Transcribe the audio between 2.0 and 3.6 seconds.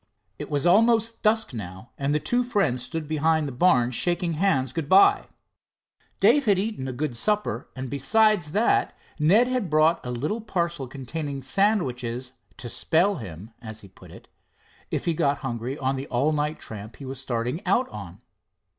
the two friends stood just behind the